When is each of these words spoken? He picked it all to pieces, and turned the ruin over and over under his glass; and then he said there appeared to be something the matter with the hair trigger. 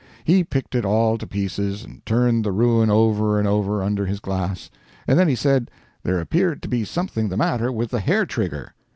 He 0.23 0.43
picked 0.43 0.73
it 0.73 0.83
all 0.83 1.19
to 1.19 1.27
pieces, 1.27 1.83
and 1.83 2.03
turned 2.07 2.43
the 2.43 2.51
ruin 2.51 2.89
over 2.89 3.37
and 3.37 3.47
over 3.47 3.83
under 3.83 4.07
his 4.07 4.19
glass; 4.19 4.71
and 5.07 5.19
then 5.19 5.27
he 5.27 5.35
said 5.35 5.69
there 6.01 6.19
appeared 6.19 6.63
to 6.63 6.67
be 6.67 6.83
something 6.85 7.29
the 7.29 7.37
matter 7.37 7.71
with 7.71 7.91
the 7.91 7.99
hair 7.99 8.25
trigger. 8.25 8.73